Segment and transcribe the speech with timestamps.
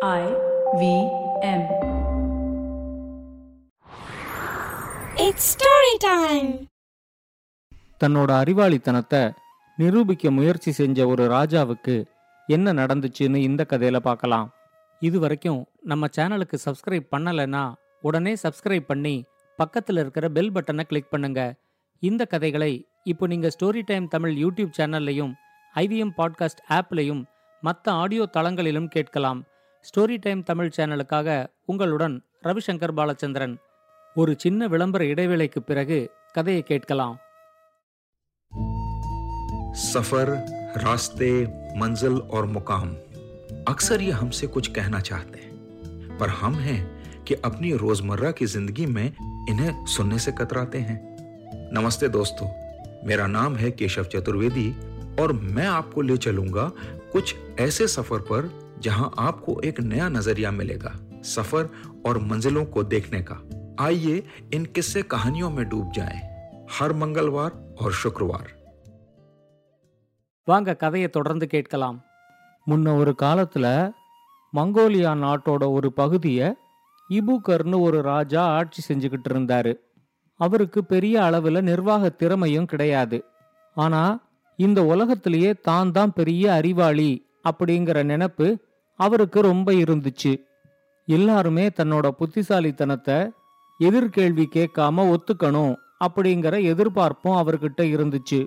[0.00, 0.24] I
[0.78, 0.82] V
[1.44, 1.62] M.
[5.16, 6.50] It's story time.
[8.00, 9.22] தன்னோட அறிவாளித்தனத்தை
[9.78, 11.96] நிரூபிக்க முயற்சி செஞ்ச ஒரு ராஜாவுக்கு
[12.48, 14.46] என்ன நடந்துச்சுன்னு இந்த கதையில பார்க்கலாம்
[15.02, 17.64] இது வரைக்கும் நம்ம சேனலுக்கு சப்ஸ்கிரைப் பண்ணலைன்னா
[18.02, 19.16] உடனே சப்ஸ்கிரைப் பண்ணி
[19.58, 21.42] பக்கத்தில் இருக்கிற பெல் பட்டனை கிளிக் பண்ணுங்க
[22.02, 22.72] இந்த கதைகளை
[23.04, 25.34] இப்போ நீங்க ஸ்டோரி டைம் தமிழ் யூடியூப் சேனல்லையும்
[25.74, 27.22] ஐவிஎம் பாட்காஸ்ட் ஆப்லையும்
[27.62, 29.40] மற்ற ஆடியோ தளங்களிலும் கேட்கலாம்
[29.85, 31.29] ஸ்டோரி டைம் தமிழ் சேனலுக்காக
[31.65, 33.55] உங்களுடன் ரவிசங்கர் பாலச்சந்திரன்
[34.15, 35.99] ஒரு சின்ன விளம்பர இடைவேளைக்கு பிறகு
[36.33, 37.17] கதையை கேட்கலாம்
[39.83, 40.27] सफर
[40.77, 41.29] रास्ते
[41.77, 42.89] मंजिल और मुकाम
[43.67, 46.79] अक्सर ये हमसे कुछ कहना चाहते हैं पर हम हैं
[47.23, 49.05] कि अपनी रोजमर्रा की जिंदगी में
[49.49, 50.99] इन्हें सुनने से कतराते हैं
[51.73, 52.47] नमस्ते दोस्तों
[53.03, 54.69] मेरा नाम है केशव चतुर्वेदी
[55.19, 56.71] और मैं आपको ले चलूंगा
[57.13, 58.49] कुछ ऐसे सफर पर
[58.79, 60.91] जहां आपको एक नया नजरिया मिलेगा
[61.25, 61.69] सफर
[62.07, 63.37] और मंजिलों को देखने का
[63.79, 64.15] आइए
[64.53, 66.19] इन किस्से कहानियों में डूब जाएं
[66.71, 68.47] हर मंगलवार और शुक्रवार
[70.47, 71.97] வாங்க கதையை தொடர்ந்து கேட்கலாம்
[72.67, 73.67] முன்ன ஒரு காலத்துல
[74.53, 76.47] மங்கோலியா நாட்டோட ஒரு பகுதியை
[77.09, 79.73] இபுகர்னு ஒரு ராஜா ஆட்சி செஞ்சுக்கிட்டு இருந்தாரு
[80.39, 83.19] அவருக்கு பெரிய அளவுல நிர்வாக திறமையும் கிடையாது
[83.77, 84.03] ஆனா
[84.59, 87.11] இந்த உலகத்திலேயே தான் தான் பெரிய அறிவாளி
[87.49, 88.47] அப்படிங்கிற நினைப்பு
[88.98, 90.32] அவருக்கு ரொம்ப இருந்துச்சு.
[91.08, 93.18] எல்லாருமே தன்னோட புத்திசாலித்தனத்தை
[93.80, 95.74] எதிர்கேள்வி கேட்காம ஒத்துக்கணும்
[96.04, 98.40] அப்படிங்கிற எதிர்பார்ப்பும் அவர்கிட்ட இருந்துச்சு.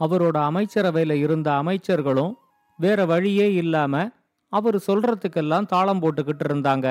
[0.00, 2.34] அவரோட அமைச்சரவையில் இருந்த அமைச்சர்களும்
[2.78, 3.94] வேற வழியே இல்லாம
[4.52, 6.86] அவர் சொல்றதுக்கெல்லாம் தாளம் போட்டுக்கிட்டு இருந்தாங்க.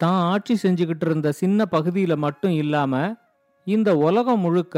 [0.00, 3.00] தான் ஆட்சி செஞ்சுக்கிட்டு இருந்த சின்ன பகுதியில மட்டும் இல்லாம
[3.66, 4.76] இந்த உலகம் முழுக்க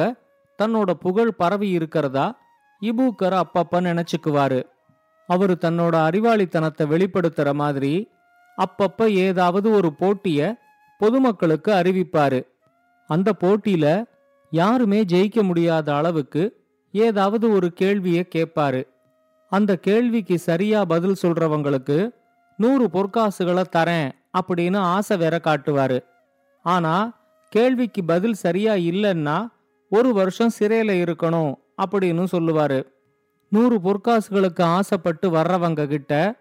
[0.59, 2.25] தன்னோட புகழ் பரவி இருக்கிறதா
[2.83, 4.61] இபூக்கர் அப்பப்ப நினைச்சுக்குவாரு.
[5.27, 8.11] அவரு தன்னோட அறிவாளித்தனத்தை வெளிப்படுத்துற மாதிரி
[8.59, 10.59] அப்பப்ப ஏதாவது ஒரு போட்டிய
[10.98, 12.41] பொதுமக்களுக்கு அறிவிப்பாரு.
[13.06, 14.05] அந்த போட்டியில
[14.50, 16.43] யாருமே ஜெயிக்க முடியாத அளவுக்கு
[16.93, 18.83] ஏதாவது ஒரு கேள்வியை கேட்பாரு
[19.53, 22.10] அந்த கேள்விக்கு சரியா பதில் சொல்றவங்களுக்கு
[22.56, 24.10] நூறு பொற்காசுகளை தரேன்
[24.41, 25.99] அப்படின்னு ஆசை வேற காட்டுவாரு.
[26.62, 29.49] ஆனா கேள்விக்கு பதில் சரியா இல்லைன்னா
[29.89, 31.53] ஒரு வருஷம் சிறையில இருக்கணும்
[31.83, 32.81] அப்படின்னு சொல்லுவாரு.
[33.53, 36.41] நூறு பொற்காசுகளுக்கு ஆசைப்பட்டு வர்றவங்க கிட்ட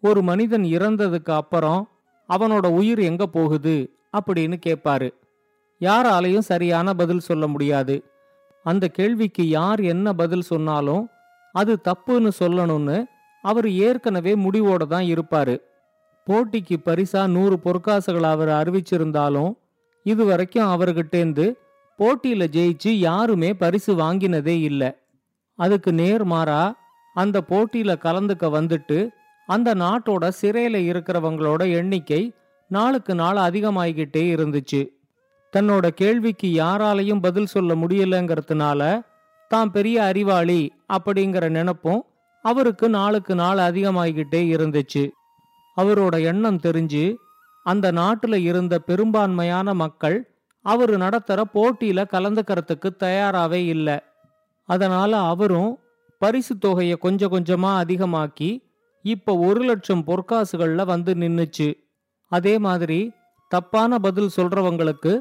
[0.00, 1.88] ஒரு மனிதன் இறந்ததுக்கு அப்புறம்
[2.28, 5.08] அவனோட உயிர் எங்க போகுது அப்படின்னு கேட்பாரு
[5.80, 8.04] யாராலையும் சரியான பதில் சொல்ல முடியாது.
[8.64, 11.10] அந்த கேள்விக்கு யார் என்ன பதில் சொன்னாலும்
[11.52, 13.04] அது தப்புன்னு சொல்லணும்னு
[13.40, 15.56] அவர் ஏற்கனவே முடிவோட தான் இருப்பாரு.
[16.26, 19.52] போட்டிக்கு பரிசா நூறு பொற்காசுகள் அவர் அறிவிச்சிருந்தாலும்
[20.02, 21.52] இதுவரைக்கும் அவர்கிட்டேந்து
[21.98, 24.90] போட்டியில ஜெயிச்சு யாருமே பரிசு வாங்கினதே இல்லை.
[25.58, 26.72] அதுக்கு நேர்மாறா
[27.14, 29.08] அந்த போட்டியில கலந்துக்க வந்துட்டு
[29.46, 32.32] அந்த நாட்டோட சிறையில இருக்கிறவங்களோட எண்ணிக்கை
[32.68, 34.80] நாளுக்கு நாள் அதிகமாகிக்கிட்டே இருந்துச்சு.
[35.52, 39.00] தன்னோட கேள்விக்கு யாராலையும் பதில் சொல்ல முடியலங்கிறதுனால
[39.48, 42.00] தான் பெரிய அறிவாளி அப்படிங்கிற நினப்பும்
[42.44, 45.10] அவருக்கு நாளுக்கு நாள் அதிகமாகிக்கிட்டே இருந்துச்சு.
[45.76, 47.14] அவரோட எண்ணம் தெரிஞ்சு
[47.66, 50.16] அந்த நாட்டுல இருந்த பெரும்பான்மையான மக்கள்
[50.64, 53.98] அவரு நடத்துற போட்டியில கலந்துக்கிறதுக்கு தயாராவே இல்லை.
[54.72, 55.72] அதனால அவரும்
[56.22, 58.50] பரிசு தொகையை கொஞ்சம் கொஞ்சமா அதிகமாக்கி
[59.04, 61.68] இப்ப ஒரு லட்சம் பொற்காசுகள்ல வந்து நின்னுச்சு.
[62.32, 63.00] அதே மாதிரி
[63.50, 65.12] தப்பான பதில் சொல்றவங்களுக்கு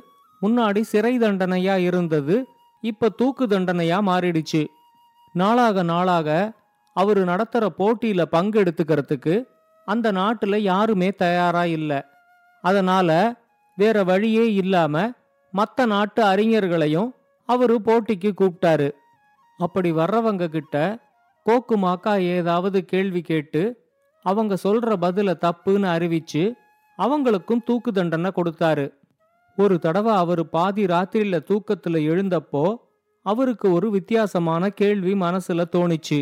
[0.42, 2.36] முன்னாடி சிறை தண்டனையா இருந்தது
[2.84, 4.62] இப்ப தூக்கு தண்டனையா மாறிடுச்சு.
[5.36, 6.30] நாளாக நாளாக
[6.96, 9.36] அவரு நடத்துற போட்டியில பங்கெடுத்துக்கிறதுக்கு
[9.88, 11.92] அந்த நாட்டுல யாருமே தயாரா இல்ல.
[12.64, 13.10] அதனால
[13.78, 14.96] வேற வழியே இல்லாம
[15.54, 17.10] மற்ற நாட்டு அறிஞர்களையும்
[17.50, 18.90] அவரு போட்டிக்கு கூப்பிட்டாரு.
[19.62, 20.76] அப்படி வர்றவங்க கிட்ட
[21.46, 23.62] கோக்கு மாக்கா ஏதாவது கேள்வி கேட்டு
[24.26, 26.44] அவங்க சொல்ற பதில தப்புன்னு அறிவிச்சு
[26.98, 28.86] அவங்களுக்கும் தூக்கு தண்டனை கொடுத்தாரு.
[29.58, 32.66] ஒரு தடவை அவர் பாதி ராத்திரியில தூக்கத்துல எழுந்தப்போ
[33.26, 36.20] அவருக்கு ஒரு வித்தியாசமான கேள்வி மனசுல தோணிச்சு.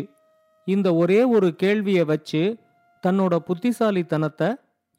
[0.66, 2.42] இந்த ஒரே ஒரு கேள்வியை வச்சு
[3.02, 4.48] தன்னோட புத்திசாலித்தனத்தை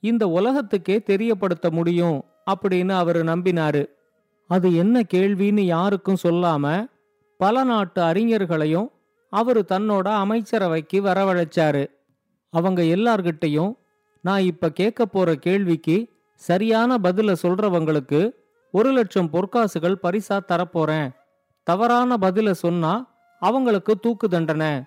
[0.03, 2.17] இந்த உலகத்துக்கே தெரியப்படுத்த முடியும்
[2.51, 3.83] அப்படின்னு அவர் நம்பினாரு.
[4.49, 6.65] அது என்ன கேள்வின்னு யாருக்கும் சொல்லாம
[7.41, 8.87] பல நாட்டு அறிஞர்களையும்
[9.29, 11.89] அவர் தன்னோட அமைச்சரவைக்கு வரவழைச்சாரு.
[12.49, 13.73] அவங்க எல்லார்கிட்டையும்
[14.21, 18.31] நான் இப்ப கேட்க போற கேள்விக்கு சரியான பதில சொல்றவங்களுக்கு
[18.71, 21.09] ஒரு லட்சம் பொற்காசுகள் பரிசா தரப்போறேன்.
[21.63, 24.83] தவறான பதில சொன்னா அவங்களுக்கு தூக்கு தண்டனை.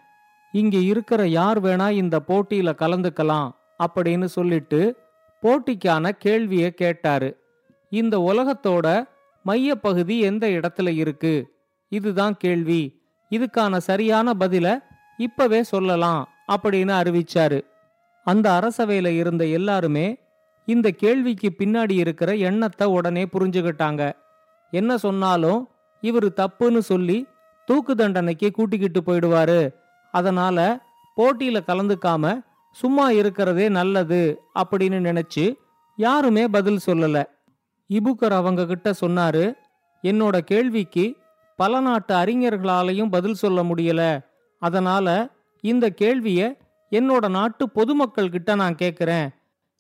[0.53, 3.51] இங்க இருக்கிற யார் வேணா இந்த போட்டியில கலந்துக்கலாம்
[3.85, 4.97] அப்படின்னு சொல்லிட்டு
[5.43, 7.37] போட்டிக்கான கேள்வியை கேட்டாரு.
[7.91, 9.09] இந்த உலகத்தோட
[9.43, 11.54] மையப்பகுதி எந்த இடத்துல இருக்கு?
[11.95, 12.83] இதுதான் கேள்வி.
[13.31, 14.67] இதுக்கான சரியான பதில
[15.17, 16.21] இப்பவே சொல்லலாம்
[16.53, 17.59] அப்படின்னு அறிவிச்சாரு.
[18.27, 20.07] அந்த அரசவையில இருந்த எல்லாருமே
[20.69, 24.03] இந்த கேள்விக்கு பின்னாடி இருக்கிற எண்ணத்தை உடனே புரிஞ்சுக்கிட்டாங்க
[24.73, 25.61] என்ன சொன்னாலும்
[26.03, 27.19] இவரு தப்புன்னு சொல்லி
[27.67, 29.61] தூக்கு தண்டனைக்கு கூட்டிக்கிட்டு போயிடுவாரு.
[30.15, 30.59] அதனால
[31.17, 32.25] போட்டியில கலந்துக்காம
[32.73, 34.21] சும்மா இருக்கிறதே நல்லது
[34.59, 35.45] அப்படின்னு நினைச்சு
[35.99, 37.19] யாருமே பதில் சொல்லல.
[37.89, 39.45] இபுக்கர் அவங்க கிட்ட சொன்னாரு
[40.03, 41.05] என்னோட கேள்விக்கு
[41.57, 44.25] பல நாட்டு அறிஞர்களாலையும் பதில் சொல்ல முடியல.
[44.59, 45.29] அதனால
[45.61, 46.57] இந்த கேள்வியை
[46.91, 49.29] என்னோட நாட்டு பொதுமக்கள் கிட்ட நான் கேட்குறேன்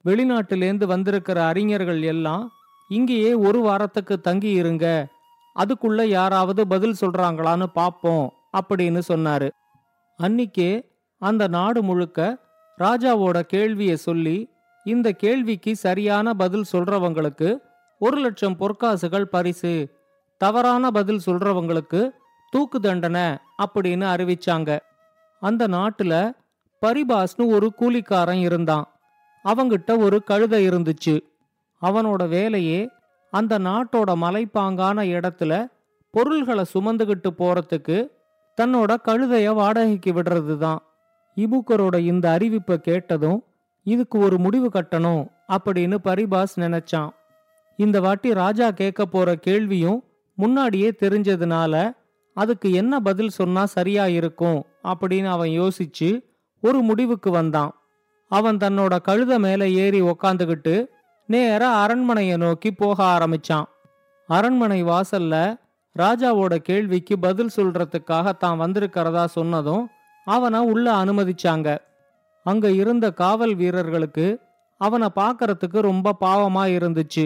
[0.05, 2.51] வெளிநாட்டிலேருந்து வந்திருக்கிற அறிஞர்கள் எல்லாம்
[2.89, 5.07] இங்கேயே ஒரு வாரத்துக்கு தங்கி இருங்க.
[5.57, 9.51] அதுக்குள்ள யாராவது பதில் சொல்றாங்களான்னு பாப்போம் அப்படின்னு சொன்னாரு.
[10.19, 12.39] அன்னிக்கே அந்த நாடு முழுக்க
[12.79, 14.49] ராஜாவோட கேள்வியை சொல்லி
[14.85, 17.57] இந்த கேள்விக்கு சரியான பதில் சொல்றவங்களுக்கு
[17.99, 20.03] ஒரு லட்சம் பொற்காசுகள் பரிசு
[20.37, 22.11] தவறான பதில் சொல்றவங்களுக்கு
[22.51, 23.23] தூக்கு தண்டனை
[23.65, 24.79] அப்படின்னு அறிவிச்சாங்க.
[25.41, 26.33] அந்த நாட்டுல
[26.83, 28.87] பரிபாஸ்னு ஒரு கூலிக்காரன் இருந்தான்.
[29.45, 31.21] அவங்கிட்ட ஒரு கழுதை இருந்துச்சு.
[31.83, 32.91] அவனோட வேலையே
[33.31, 35.67] அந்த நாட்டோட மலைப்பாங்கான இடத்துல
[36.11, 38.07] பொருள்களை சுமந்துகிட்டு போறதுக்கு
[38.61, 40.83] தன்னோட கழுதைய வாடகைக்கு விடுறது தான்
[41.37, 43.45] இபுக்கரோட இந்த அறிவிப்பை கேட்டதும்
[43.83, 47.11] இதுக்கு ஒரு முடிவு கட்டணும் அப்படின்னு பரிபாஸ் நினைச்சான்.
[47.77, 50.05] இந்த வாட்டி ராஜா கேட்க போற கேள்வியும்
[50.35, 51.93] முன்னாடியே தெரிஞ்சதுனால
[52.37, 56.09] அதுக்கு என்ன பதில் சொன்னா சரியா இருக்கும் அப்படின்னு அவன் யோசிச்சு
[56.61, 57.73] ஒரு முடிவுக்கு வந்தான்.
[58.29, 60.87] அவன் தன்னோட கழுத மேல ஏறி உக்காந்துகிட்டு
[61.27, 63.65] நேர அரண்மனையை நோக்கி போக ஆரம்பிச்சான்.
[64.27, 65.57] அரண்மனை வாசல்ல
[65.97, 69.85] ராஜாவோட கேள்விக்கு பதில் சொல்றதுக்காக தான் வந்திருக்கிறதா சொன்னதும்
[70.27, 71.79] அவனை உள்ள அனுமதிச்சாங்க.
[72.47, 74.27] அங்க இருந்த காவல் வீரர்களுக்கு
[74.81, 77.25] அவனை பார்க்கறதுக்கு ரொம்ப பாவமா இருந்துச்சு.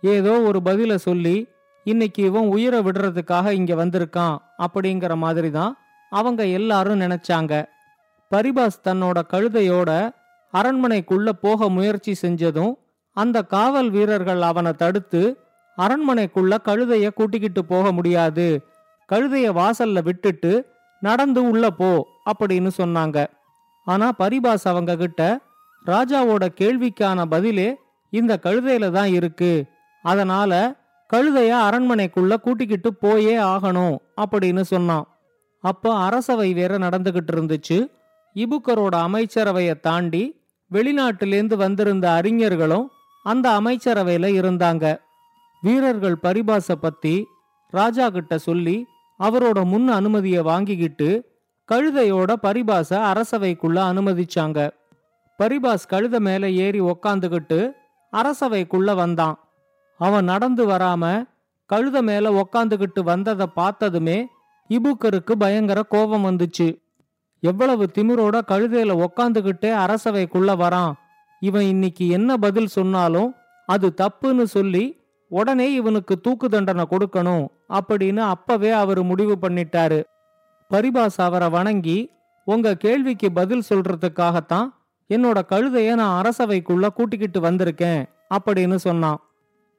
[0.00, 1.36] ஏதோ ஒரு பதில சொல்லி
[1.84, 5.72] இன்னைக்கு இவன் உயிரை விடுறதுக்காக இங்க வந்திருக்கான் அப்படிங்கிற மாதிரி தான்
[6.10, 7.52] அவங்க எல்லாரும் நினைச்சாங்க.
[8.30, 9.90] பரிபாஸ் தன்னோட கழுதையோட
[10.52, 12.72] அரண்மனைக்குள்ள போக முயற்சி செஞ்சதும்
[13.16, 15.22] அந்த காவல் வீரர்கள் அவனை தடுத்து
[15.78, 18.48] அரண்மனைக்குள்ள கழுதைய கூட்டிக்கிட்டு போக முடியாது.
[19.12, 20.52] கழுதைய வாசல்ல விட்டுட்டு
[21.00, 23.26] நடந்து உள்ள போ அப்படின்னு சொன்னாங்க.
[23.84, 25.40] ஆனா பரிபாஸ் அவங்க கிட்ட
[25.86, 27.68] ராஜாவோட கேள்விக்கான பதிலே
[28.10, 29.52] இந்த கழுதையில தான் இருக்கு.
[30.02, 30.52] அதனால
[31.12, 35.08] கழுதைய அரண்மனைக்குள்ள கூட்டிக்கிட்டு போயே ஆகணும் அப்படின்னு சொன்னான்.
[35.60, 37.90] அப்போ அரசவை வேற நடந்துகிட்டு இருந்துச்சு.
[38.34, 40.40] இபுக்கரோட அமைச்சரவையை தாண்டி
[40.72, 42.90] வெளிநாட்டிலேருந்து வந்திருந்த அறிஞர்களும்
[43.22, 44.96] அந்த அமைச்சரவையில இருந்தாங்க.
[45.60, 47.26] வீரர்கள் பரிபாச பத்தி
[47.70, 48.86] ராஜா கிட்ட சொல்லி
[49.18, 51.28] அவரோட முன் அனுமதியை வாங்கிக்கிட்டு
[51.72, 54.70] கழுதையோட பரிபாச அரசவைக்குள்ள அனுமதிச்சாங்க.
[55.42, 57.70] பரிபாஸ் கழுத மேல ஏறி உக்காந்துகிட்டு
[58.12, 59.43] அரசவைக்குள்ள வந்தான்.
[59.98, 61.26] அவன் நடந்து வராம
[61.72, 64.28] கழுத மேல உக்காந்துகிட்டு வந்ததை பார்த்ததுமே
[64.68, 66.82] இபுக்கருக்கு பயங்கர கோபம் வந்துச்சு.
[67.40, 70.92] எவ்வளவு திமிரோட கழுதையில உக்காந்துகிட்டே அரசவைக்குள்ள வரான்.
[71.40, 73.34] இவன் இன்னைக்கு என்ன பதில் சொன்னாலும்
[73.66, 80.04] அது தப்புன்னு சொல்லி உடனே இவனுக்கு தூக்கு தண்டனை கொடுக்கணும் அப்படின்னு அப்பவே அவர் முடிவு பண்ணிட்டாரு.
[80.70, 82.10] பரிபாஸ் அவரை வணங்கி
[82.44, 84.68] உங்க கேள்விக்கு பதில் சொல்றதுக்காகத்தான்
[85.08, 88.04] என்னோட கழுதைய நான் அரசவைக்குள்ள கூட்டிக்கிட்டு வந்திருக்கேன்
[88.34, 89.23] அப்படின்னு சொன்னான்.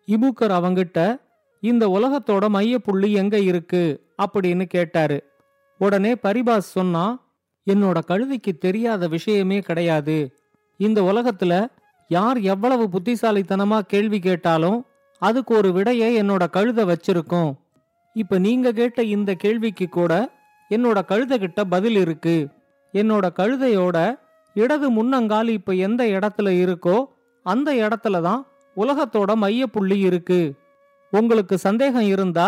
[0.08, 1.22] இபுக்கர் அவங்கிட்ட
[1.62, 4.14] இந்த உலகத்தோட மையப்புள்ளி எங்க இருக்கு?
[4.22, 5.24] அப்படின்னு கேட்டாரு.
[5.78, 7.34] உடனே பரிபாஸ் சொன்னா
[7.68, 10.36] என்னோட கழுதைக்கு தெரியாத விஷயமே கிடையாது.
[10.78, 11.66] இந்த உலகத்துல
[12.08, 14.86] யார் எவ்வளவு புத்திசாலித்தனமா கேள்வி கேட்டாலும்
[15.20, 17.54] அதுக்கு ஒரு விடையை என்னோட கழுதை வச்சிருக்கும்.
[18.14, 20.32] இப்ப நீங்க கேட்ட இந்த கேள்விக்கு கூட
[20.70, 22.48] என்னோட கழுதை கிட்ட பதில் இருக்கு.
[22.94, 24.20] என்னோட கழுதையோட
[24.54, 27.06] இடது முன்னங்கால் இப்ப எந்த இடத்துல இருக்கோ
[27.44, 28.46] அந்த இடத்துல தான்
[28.78, 30.54] உலகத்தோட மையப்புள்ளி இருக்கு.
[31.12, 32.48] உங்களுக்கு சந்தேகம் இருந்தா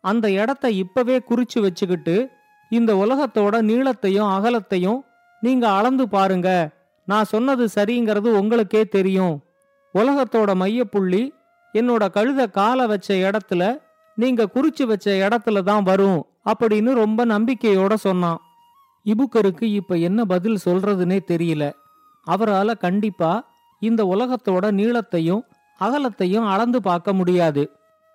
[0.00, 2.30] அந்த இடத்த இப்பவே குறிச்சு வச்சுக்கிட்டு
[2.70, 5.00] இந்த உலகத்தோட நீளத்தையும் அகலத்தையும்
[5.40, 6.48] நீங்க அளந்து பாருங்க.
[7.08, 9.40] நான் சொன்னது சரிங்கிறது உங்களுக்கே தெரியும்.
[9.94, 11.22] உலகத்தோட மையப்புள்ளி
[11.74, 13.62] என்னோட கழுத காலை வச்ச இடத்துல
[14.14, 18.38] நீங்க குறிச்சு வச்ச இடத்துல தான் வரும் அப்படின்னு ரொம்ப நம்பிக்கையோட சொன்னான்.
[19.06, 21.72] இபுக்கருக்கு இப்ப என்ன பதில் சொல்றதுனே தெரியல.
[22.26, 23.32] அவரால கண்டிப்பா
[23.82, 25.42] இந்த உலகத்தோட நீளத்தையும்
[25.80, 27.70] அகலத்தையும் அளந்து பார்க்க முடியாது.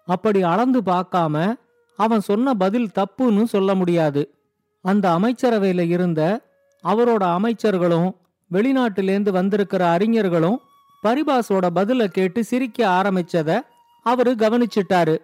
[0.06, 1.56] அப்படி அளந்து பார்க்காம
[1.96, 4.34] அவன் சொன்ன பதில் தப்புன்னு சொல்ல முடியாது.
[4.82, 6.42] அந்த அமைச்சரவையில இருந்த
[6.84, 8.16] அவரோட அமைச்சர்களும்
[8.52, 10.60] வெளிநாட்டிலேந்து வந்திருக்கிற அறிஞர்களும்
[11.04, 13.60] பரிபாஸோட பதில கேட்டு சிரிக்க ஆரம்பிச்சத
[14.04, 15.18] அவரு கவனிச்சிட்டாரு.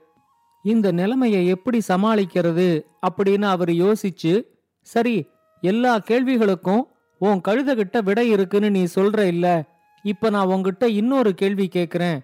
[0.64, 4.44] இந்த நிலைமைய எப்படி சமாளிக்கிறது அப்படின்னு அவர் யோசிச்சு
[4.82, 5.28] சரி
[5.62, 6.82] எல்லா கேள்விகளுக்கும்
[7.18, 9.64] உன் கழுதகிட்ட விடை இருக்குன்னு நீ சொல்ற இல்ல.
[10.04, 12.20] இப்ப நான் உன்கிட்ட இன்னொரு கேள்வி கேக்குறேன்.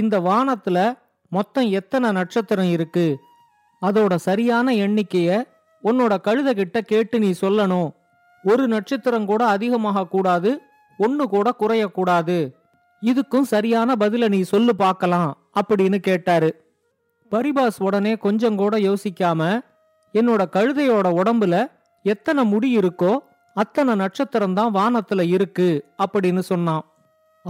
[0.00, 0.78] இந்த வானத்துல
[1.32, 3.06] மொத்தம் எத்தனை நட்சத்திரம் இருக்கு?
[3.82, 5.30] அதோட சரியான எண்ணிக்கைய
[5.84, 7.88] உன்னோட கழுத கிட்ட கேட்டு நீ சொல்லணும்.
[8.44, 10.50] ஒரு நட்சத்திரம் கூட அதிகமாக கூடாது
[10.98, 12.38] ஒன்னு கூட குறையக்கூடாது
[13.02, 16.50] இதுக்கும் சரியான பதில நீ சொல்லு பார்க்கலாம் அப்படின்னு கேட்டாரு.
[17.32, 19.40] பரிபாஸ் உடனே கொஞ்சம் கூட யோசிக்காம
[20.14, 21.54] என்னோட கழுதையோட உடம்புல
[22.04, 23.12] எத்தனை முடி இருக்கோ
[23.56, 25.68] அத்தனை நட்சத்திரம் தான் வானத்துல இருக்கு
[26.04, 26.84] அப்படின்னு சொன்னான்.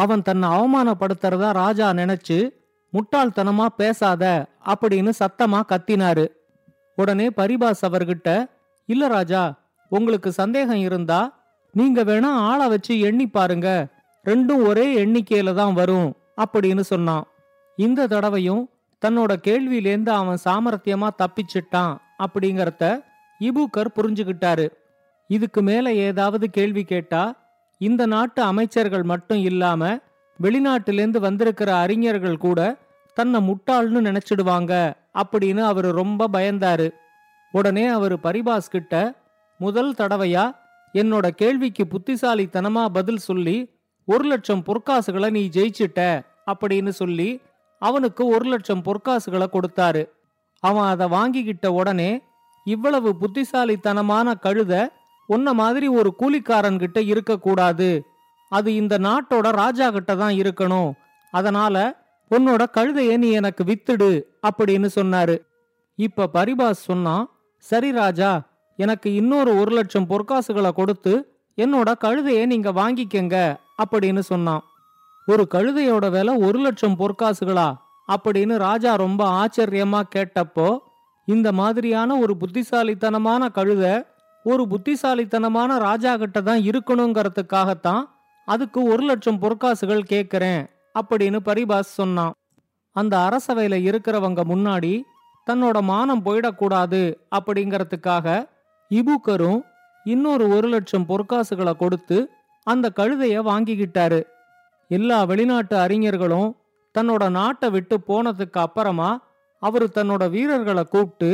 [0.02, 2.38] அவன் தன்னை அவமானப்படுத்துறதா ராஜா நினைச்சு
[2.92, 4.24] முட்டாள்தனமா பேசாத
[4.72, 6.26] அப்படின்னு சத்தமா கத்தினாரு.
[6.98, 8.28] உடனே பரிபாஸ் அவர்கிட்ட
[8.88, 9.42] இல்ல ராஜா
[9.92, 11.20] உங்களுக்கு சந்தேகம் இருந்தா
[11.74, 13.68] நீங்க வேணா ஆளை வச்சு எண்ணி பாருங்க.
[14.24, 16.08] ரெண்டும் ஒரே எண்ணிக்கையில தான் வரும்
[16.44, 17.24] அப்படின்னு சொன்னான்.
[17.78, 18.62] இந்த தடவையும்
[19.02, 22.84] தன்னோட கேள்வியிலேந்து அவன் சாமர்த்தியமா தப்பிச்சிட்டான் அப்படிங்கறத
[23.40, 24.66] இபுக்கர் புரிஞ்சுகிட்டாரு.
[25.30, 27.22] இதுக்கு மேல ஏதாவது கேள்வி கேட்டா
[27.78, 29.98] இந்த நாட்டு அமைச்சர்கள் மட்டும் இல்லாம
[30.42, 32.76] வெளிநாட்டிலேருந்து வந்திருக்கிற அறிஞர்கள் கூட
[33.14, 36.90] தன்னை முட்டாள்னு நினைச்சிடுவாங்க அப்படின்னு அவரு ரொம்ப பயந்தாரு.
[37.52, 39.14] உடனே அவரு பரிபாஸ் கிட்ட
[39.58, 40.56] முதல் தடவையா?
[40.92, 43.70] என்னோட கேள்விக்கு புத்திசாலித்தனமா பதில் சொல்லி
[44.04, 47.40] ஒரு லட்சம் பொற்காசுகளை நீ ஜெயிச்சிட்ட அப்படின்னு சொல்லி
[47.78, 50.08] அவனுக்கு ஒரு லட்சம் பொற்காசுகளை கொடுத்தாரு.
[50.60, 52.22] அவன் அதை வாங்கிக்கிட்ட உடனே
[52.64, 54.88] இவ்வளவு புத்திசாலித்தனமான கழுத
[55.26, 58.04] உன்ன மாதிரி ஒரு கூலிக்காரன் கிட்ட இருக்கக்கூடாது.
[58.48, 60.90] அது இந்த நாட்டோட ராஜா கிட்ட தான் இருக்கணும்.
[61.30, 65.36] அதனால உன்னோட கழுதைய நீ எனக்கு வித்துடு அப்படின்னு சொன்னாரு.
[65.94, 68.42] இப்ப பரிபாஸ் சொன்னான் சரி ராஜா
[68.76, 71.12] எனக்கு இன்னொரு ஒரு லட்சம் பொற்காசுகளை கொடுத்து
[71.56, 74.62] என்னோட கழுதைய நீங்க வாங்கிக்கங்க அப்படின்னு சொன்னான்.
[75.26, 77.68] ஒரு கழுதையோட விலை ஒரு லட்சம் பொற்காசுகளா?
[78.12, 80.78] அப்படின்னு ராஜா ரொம்ப ஆச்சரியமா கேட்டப்போ
[81.26, 83.94] இந்த மாதிரியான ஒரு புத்திசாலித்தனமான கழுதை
[84.46, 88.04] ஒரு புத்திசாலித்தனமான ராஜா கிட்ட தான் இருக்கணுங்கிறதுக்காகத்தான்
[88.48, 90.62] அதுக்கு ஒரு லட்சம் பொற்காசுகள் கேட்கறேன்
[90.98, 92.34] அப்படின்னு பரிபாஸ் சொன்னான்.
[92.96, 94.92] அந்த அரசவையில இருக்கிறவங்க முன்னாடி
[95.46, 97.00] தன்னோட மானம் போயிடக்கூடாது
[97.36, 98.26] அப்படிங்கறதுக்காக
[98.90, 99.60] இபுக்கரும்
[100.04, 102.18] இன்னொரு ஒரு லட்சம் பொற்காசுகளை கொடுத்து
[102.66, 104.20] அந்த கழுதைய வாங்கிக்கிட்டாரு.
[104.90, 106.50] எல்லா வெளிநாட்டு அறிஞர்களும்
[106.94, 109.10] தன்னோட நாட்டை விட்டு போனதுக்கு அப்புறமா
[109.62, 111.30] அவர் தன்னோட வீரர்களை கூப்பிட்டு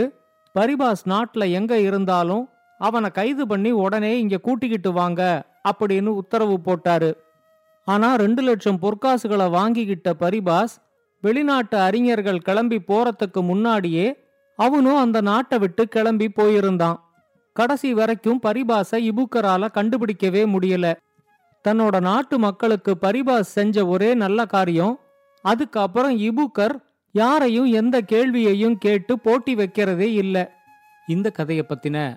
[0.54, 2.44] பரிபாஸ் நாட்டில் எங்க இருந்தாலும்
[2.78, 7.14] அவனை கைது பண்ணி உடனே இங்க கூட்டிக்கிட்டு வாங்க அப்படின்னு உத்தரவு போட்டாரு.
[7.84, 10.74] ஆனா ரெண்டு லட்சம் பொற்காசுகளை வாங்கிக்கிட்ட பரிபாஸ்
[11.20, 14.24] வெளிநாட்டு அறிஞர்கள் கிளம்பி போறதுக்கு முன்னாடியே
[14.56, 16.96] அவனும் அந்த நாட்டை விட்டு கிளம்பி போயிருந்தான்.
[17.52, 20.92] கடைசி வரைக்கும் பரிபாஸ இபுக்கரால கண்டுபிடிக்கவே முடியல.
[21.68, 25.00] தன்னோட நாட்டு மக்களுக்கு பரிபாஸ் செஞ்ச ஒரே நல்ல காரியம்
[25.42, 26.74] அதுக்கப்புறம் இபுக்கர்
[27.12, 30.46] யாரையும் எந்த கேள்வியையும் கேட்டு போட்டி வைக்கிறதே இல்லை.
[31.06, 32.16] இந்த கதையை பத்தின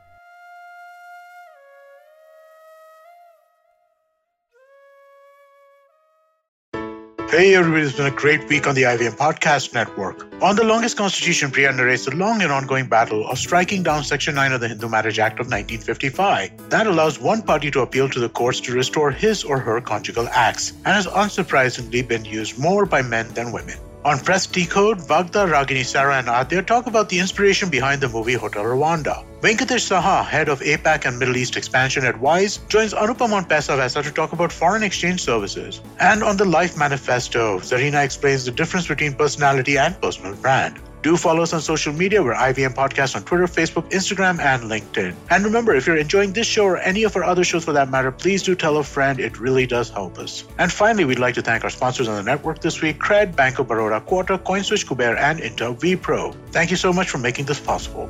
[7.31, 10.27] Hey everybody, it's been a great week on the IVM Podcast Network.
[10.43, 14.35] On the longest constitution, Priya narrates the long and ongoing battle of striking down Section
[14.35, 16.69] 9 of the Hindu Marriage Act of 1955.
[16.69, 20.27] That allows one party to appeal to the courts to restore his or her conjugal
[20.27, 23.77] acts, and has unsurprisingly been used more by men than women.
[24.03, 28.33] On Press Decode, Vagda, Ragini, Sarah, and Adya talk about the inspiration behind the movie
[28.33, 29.23] Hotel Rwanda.
[29.41, 34.01] Venkatesh Saha, head of APAC and Middle East expansion at WISE, joins Anupam on Pesavesa
[34.01, 35.81] to talk about foreign exchange services.
[35.99, 40.79] And on the Life Manifesto, Zarina explains the difference between personality and personal brand.
[41.01, 42.21] Do follow us on social media.
[42.21, 45.15] We're IVM Podcast on Twitter, Facebook, Instagram, and LinkedIn.
[45.31, 47.89] And remember, if you're enjoying this show or any of our other shows for that
[47.89, 49.19] matter, please do tell a friend.
[49.19, 50.43] It really does help us.
[50.59, 53.57] And finally, we'd like to thank our sponsors on the network this week Cred, Bank
[53.57, 56.35] of Baroda, Quarter, CoinSwitch, Kuber, and Intel vPro.
[56.51, 58.07] Thank you so much for making this possible.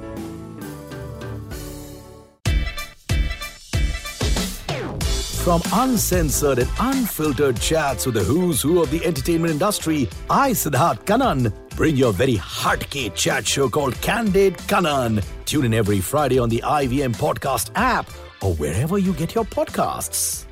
[5.43, 11.03] From uncensored and unfiltered chats with the who's who of the entertainment industry, I, Siddharth
[11.05, 15.25] Kanan, bring you a very hardcore chat show called Candid Kanan.
[15.45, 18.07] Tune in every Friday on the IVM Podcast app
[18.43, 20.45] or wherever you get your podcasts.